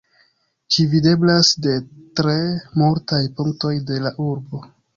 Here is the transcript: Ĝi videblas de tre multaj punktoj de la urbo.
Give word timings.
Ĝi 0.75 0.85
videblas 0.93 1.51
de 1.67 1.75
tre 2.21 2.35
multaj 2.85 3.23
punktoj 3.41 3.77
de 3.91 4.03
la 4.07 4.17
urbo. 4.31 4.67